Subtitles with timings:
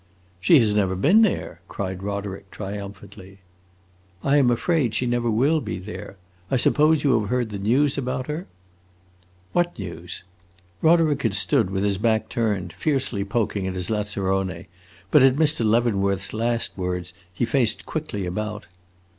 [0.39, 3.37] "She has never been there!" cried Roderick, triumphantly.
[4.23, 6.17] "I 'm afraid she never will be there.
[6.49, 8.47] I suppose you have heard the news about her."
[9.53, 10.23] "What news?"
[10.81, 14.65] Roderick had stood with his back turned, fiercely poking at his lazzarone;
[15.11, 15.63] but at Mr.
[15.63, 18.65] Leavenworth's last words he faced quickly about.